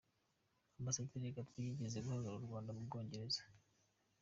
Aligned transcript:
Ambasaderi 0.79 1.31
Gatete 1.35 1.59
yigeze 1.65 1.97
guhagararira 2.05 2.39
u 2.43 2.47
Rwanda 2.47 2.71
mu 2.75 2.81
Bwongereza. 2.87 3.41